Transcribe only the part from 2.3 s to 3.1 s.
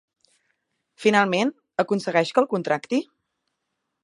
que el contracti?